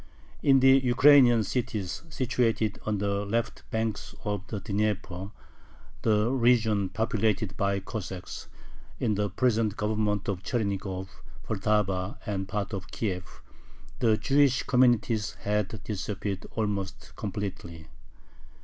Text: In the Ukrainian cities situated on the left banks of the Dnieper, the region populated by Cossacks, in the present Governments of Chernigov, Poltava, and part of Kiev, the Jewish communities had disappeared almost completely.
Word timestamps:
In 0.41 0.61
the 0.61 0.79
Ukrainian 0.79 1.43
cities 1.43 2.01
situated 2.09 2.79
on 2.87 2.97
the 2.97 3.23
left 3.23 3.69
banks 3.69 4.15
of 4.23 4.41
the 4.47 4.59
Dnieper, 4.59 5.29
the 6.01 6.31
region 6.31 6.89
populated 6.89 7.55
by 7.55 7.79
Cossacks, 7.79 8.47
in 8.99 9.13
the 9.13 9.29
present 9.29 9.77
Governments 9.77 10.27
of 10.27 10.41
Chernigov, 10.41 11.21
Poltava, 11.43 12.17
and 12.25 12.47
part 12.47 12.73
of 12.73 12.89
Kiev, 12.89 13.43
the 13.99 14.17
Jewish 14.17 14.63
communities 14.63 15.35
had 15.41 15.67
disappeared 15.83 16.47
almost 16.55 17.15
completely. 17.15 17.85